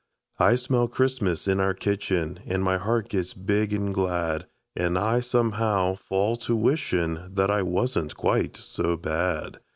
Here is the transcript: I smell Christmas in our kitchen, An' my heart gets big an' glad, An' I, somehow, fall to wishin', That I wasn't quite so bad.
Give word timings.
I 0.39 0.55
smell 0.55 0.87
Christmas 0.87 1.47
in 1.47 1.59
our 1.59 1.75
kitchen, 1.75 2.39
An' 2.47 2.63
my 2.63 2.79
heart 2.79 3.07
gets 3.07 3.35
big 3.35 3.71
an' 3.71 3.91
glad, 3.91 4.47
An' 4.75 4.97
I, 4.97 5.19
somehow, 5.19 5.93
fall 5.93 6.35
to 6.37 6.55
wishin', 6.55 7.29
That 7.35 7.51
I 7.51 7.61
wasn't 7.61 8.17
quite 8.17 8.57
so 8.57 8.97
bad. 8.97 9.59